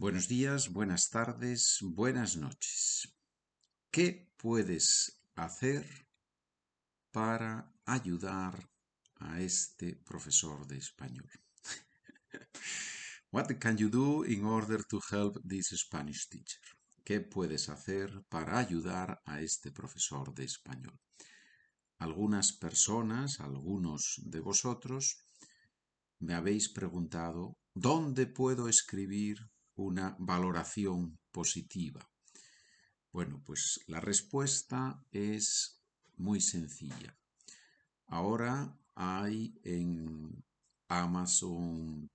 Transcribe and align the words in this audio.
Buenos 0.00 0.28
días, 0.28 0.68
buenas 0.72 1.10
tardes, 1.10 1.78
buenas 1.82 2.36
noches. 2.36 3.18
¿Qué 3.90 4.32
puedes 4.36 5.24
hacer 5.34 5.84
para 7.10 7.74
ayudar 7.84 8.70
a 9.16 9.40
este 9.40 9.96
profesor 9.96 10.68
de 10.68 10.76
español? 10.76 11.28
What 13.32 13.48
can 13.58 13.76
you 13.76 13.88
do 13.88 14.24
in 14.24 14.44
order 14.44 14.84
to 14.84 15.00
help 15.10 15.36
this 15.44 15.70
Spanish 15.74 16.28
teacher? 16.28 16.62
¿Qué 17.04 17.20
puedes 17.20 17.68
hacer 17.68 18.22
para 18.28 18.56
ayudar 18.56 19.20
a 19.24 19.40
este 19.40 19.72
profesor 19.72 20.32
de 20.32 20.44
español? 20.44 20.96
Algunas 21.98 22.52
personas, 22.52 23.40
algunos 23.40 24.20
de 24.22 24.38
vosotros, 24.38 25.24
me 26.20 26.34
habéis 26.34 26.68
preguntado 26.68 27.58
¿dónde 27.74 28.28
puedo 28.28 28.68
escribir 28.68 29.38
una 29.84 30.16
valoración 30.18 31.18
positiva? 31.32 32.08
Bueno, 33.12 33.42
pues 33.44 33.80
la 33.86 34.00
respuesta 34.00 35.04
es 35.10 35.80
muy 36.16 36.40
sencilla. 36.40 37.16
Ahora 38.06 38.78
hay 38.94 39.58
en 39.64 40.44
amazon.com.de, 40.88 42.08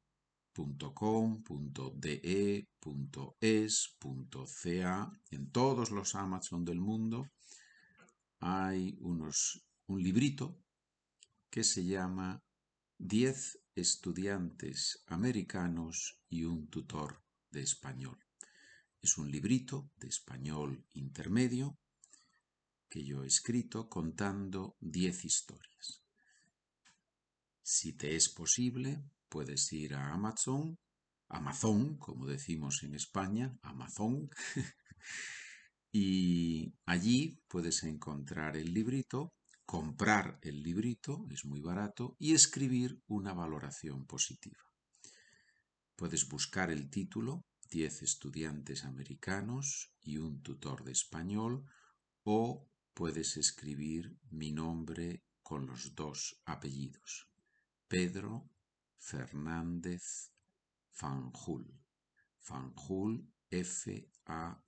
.es, 3.40 3.98
.ca, 4.00 5.22
en 5.32 5.52
todos 5.52 5.92
los 5.92 6.16
Amazon 6.16 6.66
del 6.66 6.80
mundo 6.80 7.30
hay 8.40 8.98
unos, 9.00 9.64
un 9.88 10.04
librito 10.04 10.60
que 11.50 11.64
se 11.64 11.86
llama 11.86 12.44
10 12.98 13.60
estudiantes 13.76 15.02
americanos 15.08 16.20
y 16.30 16.44
un 16.44 16.68
tutor 16.68 17.23
de 17.54 17.62
español. 17.62 18.18
Es 19.02 19.18
un 19.18 19.32
librito 19.32 19.92
de 19.98 20.08
español 20.10 20.86
intermedio 20.94 21.78
que 22.90 23.06
yo 23.06 23.24
he 23.24 23.28
escrito 23.28 23.88
contando 23.90 24.76
10 24.82 25.26
historias. 25.26 26.04
Si 27.62 27.94
te 27.94 28.16
es 28.16 28.28
posible, 28.30 29.04
puedes 29.30 29.72
ir 29.72 29.96
a 29.96 30.14
Amazon, 30.14 30.78
Amazon, 31.30 31.98
como 31.98 32.28
decimos 32.28 32.84
en 32.84 32.96
España, 32.96 33.58
Amazon, 33.62 34.30
y 35.92 36.76
allí 36.86 37.42
puedes 37.48 37.84
encontrar 37.84 38.58
el 38.58 38.74
librito, 38.74 39.34
comprar 39.66 40.40
el 40.42 40.62
librito, 40.62 41.26
es 41.32 41.46
muy 41.46 41.62
barato, 41.62 42.16
y 42.20 42.34
escribir 42.34 43.02
una 43.08 43.34
valoración 43.34 44.06
positiva. 44.06 44.73
Puedes 46.04 46.28
buscar 46.28 46.70
el 46.70 46.90
título, 46.90 47.46
10 47.70 48.02
estudiantes 48.02 48.84
americanos 48.84 49.96
y 50.02 50.18
un 50.18 50.44
tutor 50.44 50.84
de 50.84 50.92
español, 50.92 51.66
o 52.24 52.70
puedes 52.94 53.38
escribir 53.38 54.20
mi 54.30 54.52
nombre 54.52 55.24
con 55.42 55.66
los 55.66 55.96
dos 55.96 56.42
apellidos, 56.44 57.32
Pedro 57.88 58.50
Fernández 58.98 60.34
Fanjul. 60.92 61.74
Fanjul, 62.38 63.26
F-A-N-J-U-L. 63.50 64.62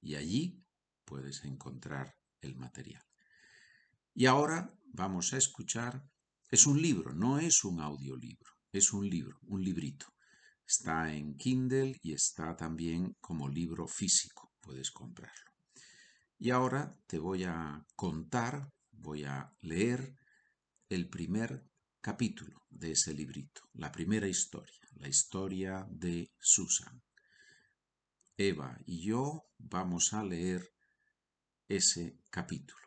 Y 0.00 0.14
allí 0.16 0.66
puedes 1.04 1.44
encontrar 1.44 2.16
el 2.40 2.56
material. 2.56 3.04
Y 4.12 4.26
ahora 4.26 4.76
vamos 4.86 5.32
a 5.34 5.36
escuchar, 5.36 6.10
es 6.50 6.66
un 6.66 6.82
libro, 6.82 7.14
no 7.14 7.38
es 7.38 7.62
un 7.62 7.78
audiolibro 7.80 8.55
es 8.76 8.92
un 8.92 9.08
libro, 9.08 9.38
un 9.46 9.62
librito. 9.62 10.06
Está 10.66 11.14
en 11.14 11.36
Kindle 11.36 11.98
y 12.02 12.12
está 12.12 12.56
también 12.56 13.16
como 13.20 13.48
libro 13.48 13.86
físico, 13.86 14.52
puedes 14.60 14.90
comprarlo. 14.90 15.52
Y 16.38 16.50
ahora 16.50 16.98
te 17.06 17.18
voy 17.18 17.44
a 17.44 17.86
contar, 17.94 18.72
voy 18.90 19.24
a 19.24 19.52
leer 19.60 20.16
el 20.88 21.08
primer 21.08 21.64
capítulo 22.00 22.66
de 22.68 22.92
ese 22.92 23.14
librito, 23.14 23.62
la 23.74 23.90
primera 23.90 24.28
historia, 24.28 24.80
la 24.96 25.08
historia 25.08 25.86
de 25.90 26.30
Susan. 26.38 27.02
Eva 28.36 28.78
y 28.84 29.02
yo 29.02 29.46
vamos 29.58 30.12
a 30.12 30.22
leer 30.22 30.70
ese 31.68 32.18
capítulo. 32.30 32.86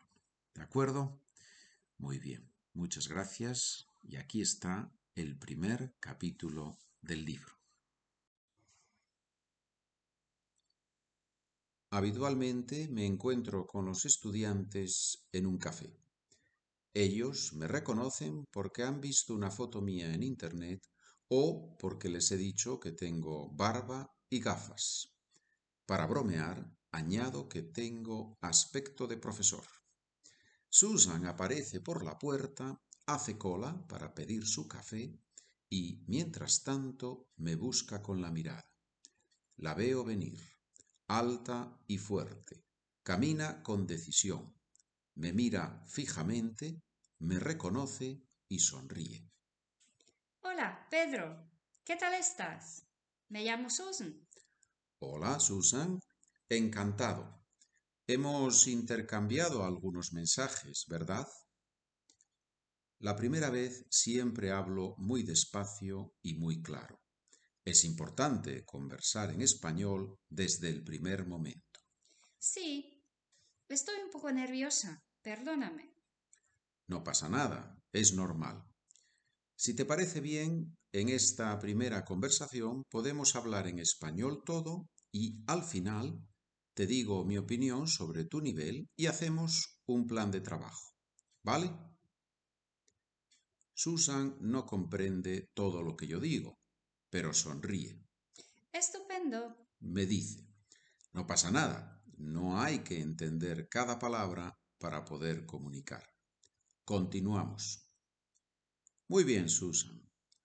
¿De 0.54 0.62
acuerdo? 0.62 1.20
Muy 1.98 2.18
bien, 2.18 2.52
muchas 2.72 3.08
gracias. 3.08 3.86
Y 4.02 4.16
aquí 4.16 4.40
está 4.40 4.92
el 5.16 5.36
primer 5.38 5.94
capítulo 5.98 6.78
del 7.00 7.24
libro. 7.24 7.52
Habitualmente 11.90 12.88
me 12.88 13.04
encuentro 13.04 13.66
con 13.66 13.86
los 13.86 14.04
estudiantes 14.04 15.26
en 15.32 15.46
un 15.46 15.58
café. 15.58 15.92
Ellos 16.94 17.52
me 17.54 17.66
reconocen 17.66 18.44
porque 18.52 18.84
han 18.84 19.00
visto 19.00 19.34
una 19.34 19.50
foto 19.50 19.80
mía 19.80 20.14
en 20.14 20.22
Internet 20.22 20.86
o 21.28 21.76
porque 21.78 22.08
les 22.08 22.30
he 22.30 22.36
dicho 22.36 22.78
que 22.78 22.92
tengo 22.92 23.50
barba 23.50 24.14
y 24.28 24.40
gafas. 24.40 25.12
Para 25.86 26.06
bromear, 26.06 26.70
añado 26.92 27.48
que 27.48 27.62
tengo 27.62 28.38
aspecto 28.40 29.06
de 29.08 29.16
profesor. 29.16 29.64
Susan 30.68 31.26
aparece 31.26 31.80
por 31.80 32.04
la 32.04 32.16
puerta 32.16 32.80
hace 33.06 33.38
cola 33.38 33.86
para 33.88 34.14
pedir 34.14 34.46
su 34.46 34.68
café 34.68 35.18
y, 35.68 36.02
mientras 36.06 36.62
tanto, 36.62 37.28
me 37.36 37.54
busca 37.54 38.02
con 38.02 38.20
la 38.20 38.30
mirada. 38.30 38.66
La 39.56 39.74
veo 39.74 40.04
venir, 40.04 40.40
alta 41.08 41.80
y 41.86 41.98
fuerte. 41.98 42.64
Camina 43.02 43.62
con 43.62 43.86
decisión. 43.86 44.54
Me 45.14 45.32
mira 45.32 45.84
fijamente, 45.86 46.82
me 47.18 47.38
reconoce 47.38 48.22
y 48.48 48.58
sonríe. 48.58 49.30
Hola, 50.42 50.86
Pedro. 50.90 51.50
¿Qué 51.84 51.96
tal 51.96 52.14
estás? 52.14 52.86
Me 53.28 53.44
llamo 53.44 53.70
Susan. 53.70 54.26
Hola, 55.00 55.38
Susan. 55.40 56.00
Encantado. 56.48 57.44
Hemos 58.06 58.66
intercambiado 58.66 59.64
algunos 59.64 60.12
mensajes, 60.12 60.86
¿verdad? 60.88 61.26
La 63.00 63.16
primera 63.16 63.48
vez 63.48 63.86
siempre 63.88 64.52
hablo 64.52 64.94
muy 64.98 65.22
despacio 65.22 66.12
y 66.22 66.34
muy 66.34 66.60
claro. 66.60 67.00
Es 67.64 67.84
importante 67.84 68.62
conversar 68.66 69.30
en 69.30 69.40
español 69.40 70.18
desde 70.28 70.68
el 70.68 70.84
primer 70.84 71.26
momento. 71.26 71.80
Sí, 72.38 73.02
estoy 73.68 73.94
un 74.04 74.10
poco 74.10 74.30
nerviosa. 74.30 75.02
Perdóname. 75.22 75.94
No 76.88 77.02
pasa 77.02 77.30
nada, 77.30 77.74
es 77.92 78.12
normal. 78.12 78.62
Si 79.56 79.74
te 79.74 79.86
parece 79.86 80.20
bien, 80.20 80.76
en 80.92 81.08
esta 81.08 81.58
primera 81.58 82.04
conversación 82.04 82.82
podemos 82.90 83.34
hablar 83.34 83.66
en 83.66 83.78
español 83.78 84.42
todo 84.44 84.90
y 85.10 85.42
al 85.46 85.62
final 85.62 86.20
te 86.74 86.86
digo 86.86 87.24
mi 87.24 87.38
opinión 87.38 87.88
sobre 87.88 88.24
tu 88.24 88.42
nivel 88.42 88.90
y 88.94 89.06
hacemos 89.06 89.80
un 89.86 90.06
plan 90.06 90.30
de 90.30 90.42
trabajo. 90.42 90.94
¿Vale? 91.42 91.70
Susan 93.82 94.36
no 94.40 94.66
comprende 94.66 95.48
todo 95.54 95.82
lo 95.82 95.96
que 95.96 96.06
yo 96.06 96.20
digo, 96.20 96.60
pero 97.08 97.32
sonríe. 97.32 97.98
Estupendo. 98.70 99.56
Me 99.78 100.04
dice, 100.04 100.46
no 101.14 101.26
pasa 101.26 101.50
nada, 101.50 102.04
no 102.18 102.60
hay 102.60 102.80
que 102.80 103.00
entender 103.00 103.70
cada 103.70 103.98
palabra 103.98 104.54
para 104.76 105.02
poder 105.02 105.46
comunicar. 105.46 106.06
Continuamos. 106.84 107.88
Muy 109.08 109.24
bien, 109.24 109.48
Susan. 109.48 109.98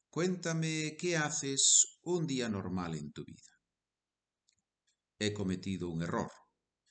Cuéntame 0.09 0.95
qué 0.97 1.17
haces 1.17 1.99
un 2.03 2.25
día 2.25 2.47
normal 2.47 2.95
en 2.95 3.11
tu 3.11 3.25
vida. 3.25 3.51
He 5.19 5.33
cometido 5.33 5.89
un 5.89 6.03
error. 6.03 6.31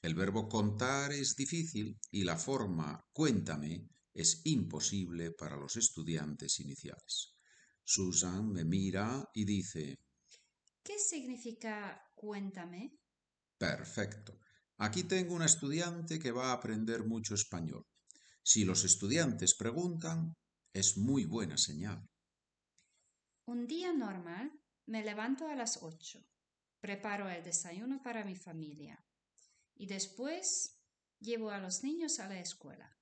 El 0.03 0.15
verbo 0.15 0.47
contar 0.51 1.11
es 1.11 1.37
difícil 1.37 1.99
y 2.11 2.25
la 2.25 2.37
forma 2.37 3.03
cuéntame 3.15 3.94
es 4.15 4.41
imposible 4.45 5.33
para 5.33 5.57
los 5.57 5.77
estudiantes 5.77 6.61
iniciales. 6.61 7.35
Susan 7.83 8.51
me 8.53 8.65
mira 8.65 9.29
y 9.35 9.45
dice, 9.45 9.99
¿Qué 10.83 10.99
significa 10.99 12.01
cuéntame? 12.15 12.99
Perfecto. 13.59 14.39
Aquí 14.79 15.05
tengo 15.05 15.35
una 15.35 15.47
estudiante 15.47 16.19
que 16.19 16.33
va 16.33 16.51
a 16.51 16.55
aprender 16.55 17.05
mucho 17.05 17.35
español. 17.35 17.87
Si 18.43 18.65
los 18.65 18.85
estudiantes 18.85 19.55
preguntan, 19.55 20.37
es 20.73 20.97
muy 20.97 21.25
buena 21.25 21.57
señal. 21.57 22.07
Un 23.47 23.67
día 23.67 23.93
normal 23.93 24.53
me 24.87 25.05
levanto 25.05 25.49
a 25.49 25.55
las 25.55 25.83
ocho, 25.83 26.21
preparo 26.81 27.29
el 27.29 27.43
desayuno 27.43 28.03
para 28.03 28.25
mi 28.25 28.37
familia 28.37 29.05
y 29.75 29.87
después 29.87 30.79
llevo 31.21 31.51
a 31.51 31.59
los 31.59 31.83
niños 31.83 32.21
a 32.21 32.29
la 32.29 32.41
escuela. 32.41 32.95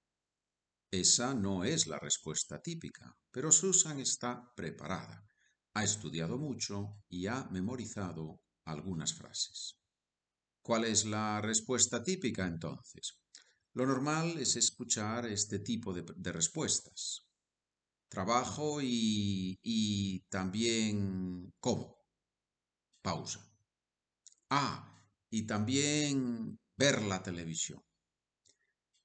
Esa 0.92 1.32
no 1.32 1.64
es 1.64 1.86
la 1.86 1.98
respuesta 1.98 2.60
típica, 2.60 3.16
pero 3.30 3.50
Susan 3.50 3.98
está 3.98 4.52
preparada. 4.54 5.26
ha 5.72 5.84
estudiado 5.84 6.36
mucho 6.36 6.98
y 7.08 7.28
ha 7.28 7.44
memorizado 7.44 8.42
algunas 8.66 9.14
frases. 9.14 9.78
¿Cuál 10.60 10.84
es 10.84 11.06
la 11.06 11.40
respuesta 11.40 12.02
típica 12.02 12.46
entonces? 12.46 13.18
Lo 13.72 13.86
normal 13.86 14.36
es 14.36 14.56
escuchar 14.56 15.24
este 15.24 15.60
tipo 15.60 15.94
de, 15.94 16.30
respuestas. 16.30 17.26
Trabajo 18.08 18.80
y, 18.82 20.26
también 20.28 21.54
como. 21.58 21.96
Pausa. 23.00 23.40
Ah, 24.50 25.02
y 25.30 25.46
también 25.46 26.60
ver 26.76 27.00
la 27.00 27.22
televisión. 27.22 27.82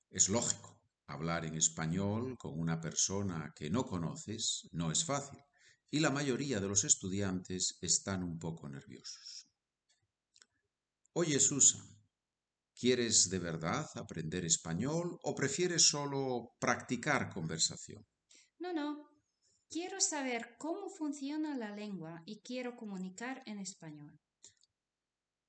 Es 0.10 0.28
lógico, 0.28 0.77
hablar 1.08 1.46
en 1.46 1.56
español 1.56 2.38
con 2.38 2.60
una 2.60 2.80
persona 2.80 3.54
que 3.56 3.70
no 3.70 3.86
conoces 3.86 4.68
no 4.72 4.92
es 4.92 5.06
fácil 5.06 5.40
y 5.90 6.00
la 6.00 6.12
mayoría 6.12 6.60
de 6.60 6.68
los 6.68 6.84
estudiantes 6.84 7.78
están 7.82 8.24
un 8.24 8.38
poco 8.38 8.68
nerviosos. 8.68 9.48
Oye, 11.14 11.40
Susan, 11.40 11.82
¿quieres 12.76 13.30
de 13.30 13.40
verdad 13.40 13.90
aprender 13.96 14.46
español 14.46 15.18
o 15.24 15.34
prefieres 15.34 15.88
solo 15.88 16.56
practicar 16.60 17.30
conversación? 17.34 18.06
No, 18.60 18.74
no. 18.74 19.08
Quiero 19.70 20.00
saber 20.00 20.56
cómo 20.58 20.90
funciona 20.90 21.58
la 21.58 21.76
lengua 21.76 22.22
y 22.26 22.42
quiero 22.42 22.76
comunicar 22.76 23.44
en 23.46 23.60
español. 23.60 24.20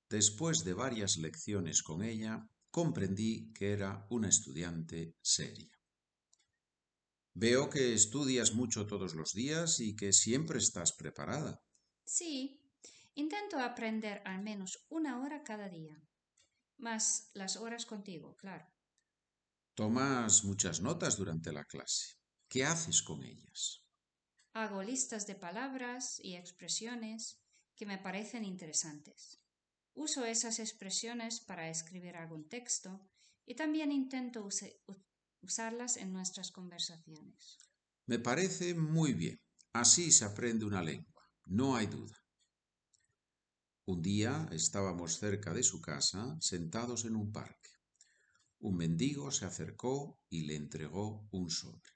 Después 0.08 0.64
de 0.64 0.72
varias 0.72 1.18
lecciones 1.18 1.82
con 1.82 2.02
ella, 2.02 2.48
comprendí 2.70 3.52
que 3.52 3.72
era 3.72 4.06
una 4.10 4.28
estudiante 4.28 5.16
seria. 5.22 5.78
Veo 7.34 7.70
que 7.70 7.94
estudias 7.94 8.52
mucho 8.52 8.86
todos 8.86 9.14
los 9.14 9.32
días 9.32 9.80
y 9.80 9.94
que 9.94 10.12
siempre 10.12 10.58
estás 10.58 10.92
preparada. 10.92 11.62
Sí, 12.04 12.60
intento 13.14 13.60
aprender 13.60 14.22
al 14.24 14.42
menos 14.42 14.86
una 14.88 15.20
hora 15.20 15.44
cada 15.44 15.68
día. 15.68 16.02
Más 16.78 17.30
las 17.34 17.56
horas 17.56 17.86
contigo, 17.86 18.36
claro. 18.36 18.66
Tomas 19.74 20.44
muchas 20.44 20.80
notas 20.80 21.16
durante 21.16 21.52
la 21.52 21.64
clase. 21.64 22.16
¿Qué 22.48 22.64
haces 22.64 23.02
con 23.02 23.22
ellas? 23.22 23.84
Hago 24.52 24.82
listas 24.82 25.26
de 25.26 25.36
palabras 25.36 26.18
y 26.20 26.34
expresiones 26.34 27.40
que 27.76 27.86
me 27.86 27.98
parecen 27.98 28.44
interesantes. 28.44 29.40
Uso 30.00 30.24
esas 30.24 30.60
expresiones 30.60 31.40
para 31.40 31.68
escribir 31.68 32.14
algún 32.14 32.48
texto 32.48 33.00
y 33.44 33.56
también 33.56 33.90
intento 33.90 34.46
usarlas 35.42 35.96
en 35.96 36.12
nuestras 36.12 36.52
conversaciones. 36.52 37.58
Me 38.06 38.20
parece 38.20 38.74
muy 38.74 39.12
bien. 39.12 39.40
Así 39.72 40.12
se 40.12 40.24
aprende 40.24 40.64
una 40.64 40.84
lengua, 40.84 41.24
no 41.46 41.74
hay 41.74 41.88
duda. 41.88 42.16
Un 43.86 44.00
día 44.00 44.48
estábamos 44.52 45.18
cerca 45.18 45.52
de 45.52 45.64
su 45.64 45.80
casa, 45.80 46.36
sentados 46.38 47.04
en 47.04 47.16
un 47.16 47.32
parque. 47.32 47.70
Un 48.60 48.76
mendigo 48.76 49.32
se 49.32 49.46
acercó 49.46 50.20
y 50.28 50.42
le 50.42 50.54
entregó 50.54 51.26
un 51.32 51.50
sobre. 51.50 51.90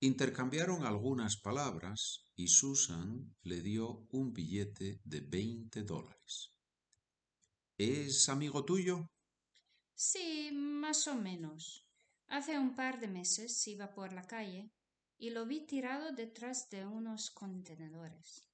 Intercambiaron 0.00 0.84
algunas 0.84 1.36
palabras 1.36 2.24
y 2.34 2.48
Susan 2.48 3.36
le 3.42 3.62
dio 3.62 4.08
un 4.10 4.32
billete 4.32 5.00
de 5.04 5.20
veinte 5.20 5.84
dólares. 5.84 6.57
¿Es 7.78 8.28
amigo 8.28 8.64
tuyo? 8.64 9.08
Sí, 9.94 10.50
más 10.52 11.06
o 11.06 11.14
menos. 11.14 11.86
Hace 12.26 12.58
un 12.58 12.74
par 12.74 12.98
de 12.98 13.06
meses 13.06 13.64
iba 13.68 13.94
por 13.94 14.12
la 14.12 14.26
calle 14.26 14.72
y 15.16 15.30
lo 15.30 15.46
vi 15.46 15.64
tirado 15.64 16.10
detrás 16.10 16.68
de 16.70 16.84
unos 16.84 17.30
contenedores. 17.30 18.48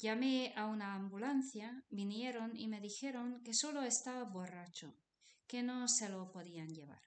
Llamé 0.00 0.52
a 0.56 0.66
una 0.66 0.96
ambulancia, 0.96 1.84
vinieron 1.90 2.56
y 2.56 2.66
me 2.66 2.80
dijeron 2.80 3.40
que 3.44 3.54
solo 3.54 3.82
estaba 3.82 4.24
borracho, 4.24 4.96
que 5.46 5.62
no 5.62 5.86
se 5.86 6.08
lo 6.08 6.32
podían 6.32 6.74
llevar. 6.74 7.02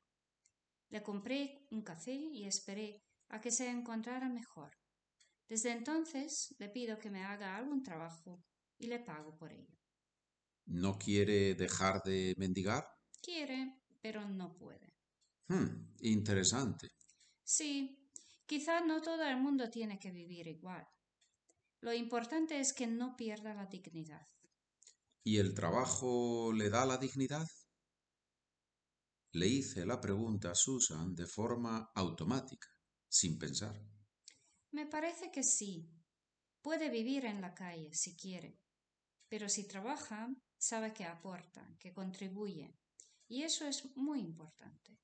Le 0.87 1.03
compré 1.03 1.67
un 1.71 1.81
café 1.81 2.13
y 2.13 2.45
esperé 2.45 3.03
a 3.27 3.41
que 3.41 3.51
se 3.51 3.67
encontrara 3.69 4.29
mejor. 4.29 4.77
Desde 5.49 5.71
entonces 5.73 6.55
le 6.57 6.69
pido 6.69 6.97
que 6.97 7.09
me 7.09 7.25
haga 7.25 7.57
algún 7.57 7.83
trabajo 7.83 8.45
y 8.77 8.87
le 8.87 8.99
pago 8.99 9.35
por 9.35 9.51
ello. 9.51 9.78
¿No 10.69 10.99
quiere 10.99 11.55
dejar 11.55 12.03
de 12.03 12.35
mendigar? 12.37 12.85
Quiere, 13.23 13.81
pero 14.01 14.27
no 14.29 14.55
puede. 14.55 14.93
Hmm, 15.47 15.95
interesante. 16.01 16.89
Sí, 17.43 18.07
quizá 18.45 18.81
no 18.81 19.01
todo 19.01 19.23
el 19.23 19.37
mundo 19.37 19.71
tiene 19.71 19.97
que 19.97 20.11
vivir 20.11 20.47
igual. 20.47 20.87
Lo 21.81 21.91
importante 21.91 22.59
es 22.59 22.71
que 22.71 22.85
no 22.85 23.15
pierda 23.15 23.55
la 23.55 23.65
dignidad. 23.65 24.27
¿Y 25.23 25.37
el 25.37 25.55
trabajo 25.55 26.53
le 26.53 26.69
da 26.69 26.85
la 26.85 26.97
dignidad? 26.97 27.47
Le 29.31 29.47
hice 29.47 29.87
la 29.87 29.99
pregunta 29.99 30.51
a 30.51 30.55
Susan 30.55 31.15
de 31.15 31.25
forma 31.25 31.91
automática, 31.95 32.67
sin 33.07 33.39
pensar. 33.39 33.75
Me 34.71 34.85
parece 34.85 35.31
que 35.31 35.41
sí. 35.41 35.89
Puede 36.61 36.89
vivir 36.89 37.25
en 37.25 37.41
la 37.41 37.55
calle 37.55 37.91
si 37.93 38.15
quiere. 38.15 38.59
Pero 39.29 39.47
si 39.47 39.67
trabaja, 39.67 40.27
sabe 40.57 40.93
que 40.93 41.05
aporta, 41.05 41.77
que 41.79 41.93
contribuye. 41.93 42.75
Y 43.27 43.43
eso 43.43 43.65
es 43.65 43.95
muy 43.95 44.19
importante. 44.19 44.99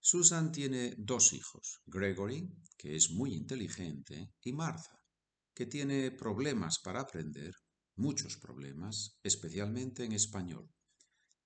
Susan 0.00 0.50
tiene 0.50 0.94
dos 0.96 1.32
hijos, 1.32 1.82
Gregory, 1.86 2.48
que 2.78 2.96
es 2.96 3.10
muy 3.10 3.34
inteligente, 3.34 4.34
y 4.42 4.52
Martha, 4.52 5.02
que 5.54 5.66
tiene 5.66 6.10
problemas 6.10 6.78
para 6.78 7.00
aprender, 7.00 7.52
muchos 7.96 8.36
problemas, 8.36 9.18
especialmente 9.22 10.04
en 10.04 10.12
español. 10.12 10.70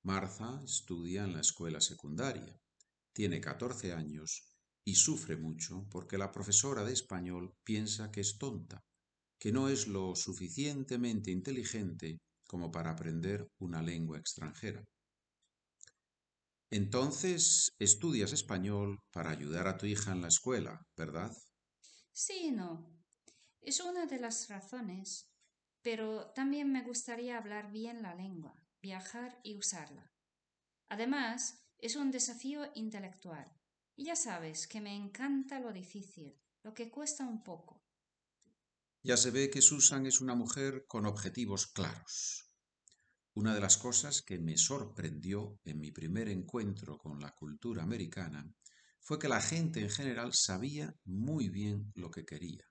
Martha 0.02 0.60
estudia 0.64 1.24
en 1.24 1.32
la 1.32 1.40
escuela 1.40 1.80
secundaria, 1.80 2.60
tiene 3.12 3.40
14 3.40 3.92
años 3.92 4.42
y 4.84 4.94
sufre 4.94 5.36
mucho 5.36 5.86
porque 5.90 6.18
la 6.18 6.30
profesora 6.30 6.84
de 6.84 6.92
español 6.92 7.54
piensa 7.64 8.10
que 8.10 8.20
es 8.20 8.38
tonta, 8.38 8.84
que 9.40 9.50
no 9.52 9.70
es 9.70 9.88
lo 9.88 10.14
suficientemente 10.14 11.30
inteligente 11.30 12.18
como 12.46 12.70
para 12.70 12.90
aprender 12.90 13.48
una 13.58 13.80
lengua 13.80 14.18
extranjera. 14.18 14.84
Entonces, 16.70 17.72
estudias 17.78 18.32
español 18.32 18.98
para 19.10 19.30
ayudar 19.30 19.66
a 19.66 19.78
tu 19.78 19.86
hija 19.86 20.12
en 20.12 20.20
la 20.20 20.28
escuela, 20.28 20.78
¿verdad? 20.96 21.32
Sí, 22.12 22.50
no. 22.50 22.86
Es 23.62 23.80
una 23.80 24.04
de 24.04 24.20
las 24.20 24.48
razones, 24.48 25.32
pero 25.82 26.30
también 26.34 26.70
me 26.70 26.82
gustaría 26.82 27.38
hablar 27.38 27.72
bien 27.72 28.02
la 28.02 28.14
lengua, 28.14 28.54
viajar 28.82 29.40
y 29.42 29.56
usarla. 29.56 30.12
Además, 30.90 31.64
es 31.78 31.96
un 31.96 32.10
desafío 32.10 32.70
intelectual. 32.74 33.50
Y 33.96 34.04
ya 34.04 34.16
sabes 34.16 34.66
que 34.66 34.80
me 34.80 34.94
encanta 34.94 35.60
lo 35.60 35.72
difícil, 35.72 36.38
lo 36.62 36.74
que 36.74 36.90
cuesta 36.90 37.24
un 37.24 37.42
poco. 37.42 37.82
Ya 39.02 39.16
se 39.16 39.30
ve 39.30 39.48
que 39.48 39.62
Susan 39.62 40.04
es 40.04 40.20
una 40.20 40.34
mujer 40.34 40.84
con 40.86 41.06
objetivos 41.06 41.66
claros. 41.66 42.52
Una 43.32 43.54
de 43.54 43.60
las 43.60 43.78
cosas 43.78 44.20
que 44.20 44.38
me 44.38 44.58
sorprendió 44.58 45.58
en 45.64 45.80
mi 45.80 45.90
primer 45.90 46.28
encuentro 46.28 46.98
con 46.98 47.18
la 47.18 47.34
cultura 47.34 47.82
americana 47.82 48.54
fue 49.00 49.18
que 49.18 49.28
la 49.28 49.40
gente 49.40 49.80
en 49.80 49.88
general 49.88 50.34
sabía 50.34 50.94
muy 51.04 51.48
bien 51.48 51.92
lo 51.94 52.10
que 52.10 52.26
quería. 52.26 52.62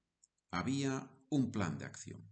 Había 0.51 1.09
un 1.29 1.49
plan 1.51 1.79
de 1.79 1.85
acción. 1.85 2.31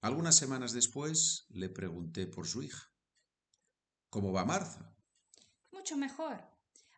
Algunas 0.00 0.36
semanas 0.36 0.72
después 0.72 1.46
le 1.50 1.68
pregunté 1.68 2.26
por 2.26 2.48
su 2.48 2.62
hija. 2.62 2.92
¿Cómo 4.10 4.32
va 4.32 4.44
Martha? 4.44 4.96
Mucho 5.70 5.96
mejor. 5.96 6.42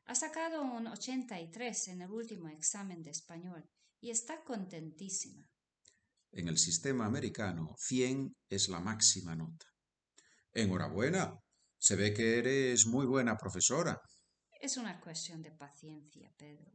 Ha 0.06 0.14
sacado 0.14 0.62
un 0.62 0.86
83 0.86 1.88
en 1.88 2.00
el 2.00 2.10
último 2.10 2.48
examen 2.48 3.02
de 3.02 3.10
español 3.10 3.68
y 4.00 4.10
está 4.10 4.42
contentísima. 4.42 5.46
En 6.32 6.48
el 6.48 6.58
sistema 6.58 7.06
americano, 7.06 7.74
100 7.78 8.36
es 8.48 8.68
la 8.68 8.80
máxima 8.80 9.34
nota. 9.34 9.66
Enhorabuena. 10.52 11.38
Se 11.78 11.94
ve 11.94 12.12
que 12.12 12.38
eres 12.38 12.86
muy 12.86 13.06
buena 13.06 13.36
profesora. 13.36 14.00
Es 14.60 14.76
una 14.76 15.00
cuestión 15.00 15.42
de 15.42 15.52
paciencia, 15.52 16.32
Pedro. 16.36 16.72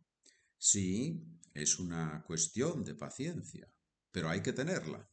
Sí, 0.57 1.21
es 1.53 1.79
una 1.79 2.23
cuestión 2.25 2.83
de 2.83 2.95
paciencia, 2.95 3.67
pero 4.11 4.29
hay 4.29 4.41
que 4.41 4.53
tenerla. 4.53 5.10